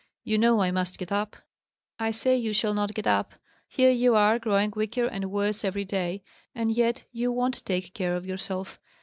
"You 0.23 0.39
know 0.39 0.61
I 0.61 0.71
must 0.71 0.97
get 0.97 1.11
up." 1.11 1.35
"I 1.99 2.09
say 2.09 2.35
you 2.35 2.53
shall 2.53 2.73
not 2.73 2.95
get 2.95 3.05
up. 3.05 3.35
Here 3.67 3.91
you 3.91 4.15
are, 4.15 4.39
growing 4.39 4.73
weaker 4.75 5.05
and 5.05 5.29
worse 5.29 5.63
every 5.63 5.85
day, 5.85 6.23
and 6.55 6.71
yet 6.71 7.03
you 7.11 7.31
won't 7.31 7.63
take 7.67 7.93
care 7.93 8.15
of 8.15 8.25
yourself! 8.25 8.79